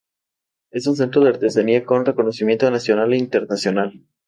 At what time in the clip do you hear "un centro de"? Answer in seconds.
0.87-1.29